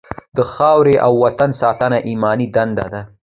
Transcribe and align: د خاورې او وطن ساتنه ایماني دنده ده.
د 0.37 0.37
خاورې 0.53 0.95
او 1.05 1.11
وطن 1.23 1.51
ساتنه 1.61 1.97
ایماني 2.09 2.47
دنده 2.55 2.85
ده. 2.93 3.01